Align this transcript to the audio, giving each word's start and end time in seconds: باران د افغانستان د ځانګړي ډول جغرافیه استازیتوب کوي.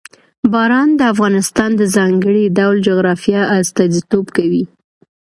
باران 0.53 0.89
د 0.99 1.01
افغانستان 1.13 1.69
د 1.75 1.81
ځانګړي 1.95 2.43
ډول 2.57 2.77
جغرافیه 2.87 3.41
استازیتوب 3.59 4.25
کوي. 4.37 4.63